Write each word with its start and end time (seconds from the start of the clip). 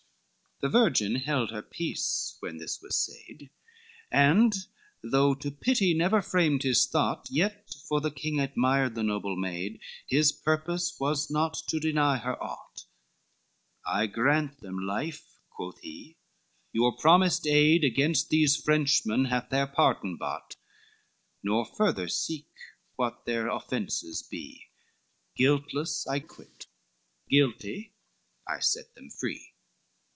LII 0.63 0.67
The 0.69 0.77
virgin 0.79 1.15
held 1.15 1.49
her 1.49 1.63
peace 1.63 2.37
when 2.39 2.57
this 2.59 2.83
was 2.83 2.95
said; 2.95 3.49
And 4.11 4.53
though 5.01 5.33
to 5.33 5.49
pity 5.49 5.87
he 5.87 5.93
never 5.95 6.21
framed 6.21 6.61
his 6.61 6.85
thought, 6.85 7.27
Yet, 7.31 7.73
for 7.87 7.99
the 7.99 8.11
king 8.11 8.39
admired 8.39 8.93
the 8.93 9.01
noble 9.01 9.35
maid, 9.35 9.79
His 10.05 10.31
purpose 10.31 10.99
was 10.99 11.31
not 11.31 11.55
to 11.67 11.79
deny 11.79 12.17
her 12.17 12.39
aught: 12.43 12.85
"I 13.87 14.05
grant 14.05 14.59
them 14.59 14.77
life," 14.77 15.39
quoth 15.49 15.79
he, 15.79 16.15
"your 16.71 16.95
promised 16.95 17.47
aid 17.47 17.83
Against 17.83 18.29
these 18.29 18.55
Frenchmen 18.55 19.25
hath 19.25 19.49
their 19.49 19.65
pardon 19.65 20.15
bought: 20.15 20.57
Nor 21.41 21.65
further 21.65 22.07
seek 22.07 22.51
what 22.97 23.25
their 23.25 23.47
offences 23.49 24.21
be, 24.21 24.67
Guiltless, 25.35 26.05
I 26.05 26.19
quit; 26.19 26.67
guilty, 27.27 27.93
I 28.47 28.59
set 28.59 28.93
them 28.93 29.09
free." 29.09 29.47